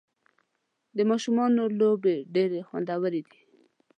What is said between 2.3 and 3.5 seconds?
ډېرې خوندورې دي.